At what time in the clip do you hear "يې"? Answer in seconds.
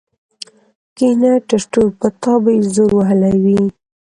2.57-2.61